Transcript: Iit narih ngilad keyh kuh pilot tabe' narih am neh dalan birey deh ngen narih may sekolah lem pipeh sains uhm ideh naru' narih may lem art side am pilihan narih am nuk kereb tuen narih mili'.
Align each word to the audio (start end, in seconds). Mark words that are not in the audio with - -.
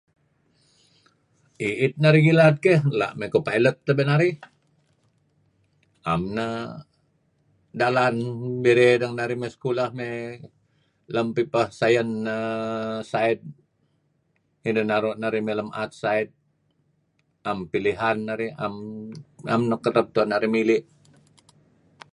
Iit 1.67 1.93
narih 2.03 2.23
ngilad 2.25 2.55
keyh 2.63 2.81
kuh 3.31 3.45
pilot 3.47 3.75
tabe' 3.85 4.07
narih 4.11 4.33
am 6.11 6.21
neh 6.35 6.57
dalan 7.81 8.15
birey 8.63 8.93
deh 9.01 9.09
ngen 9.09 9.19
narih 9.21 9.37
may 9.41 9.51
sekolah 9.55 9.89
lem 11.13 11.27
pipeh 11.35 11.67
sains 11.79 13.13
uhm 13.13 14.67
ideh 14.69 14.85
naru' 14.91 15.19
narih 15.21 15.43
may 15.45 15.55
lem 15.59 15.69
art 15.81 15.93
side 16.01 16.31
am 17.49 17.59
pilihan 17.71 18.17
narih 18.27 18.51
am 19.53 19.61
nuk 19.69 19.81
kereb 19.85 20.07
tuen 20.13 20.29
narih 20.31 20.51
mili'. 20.55 20.81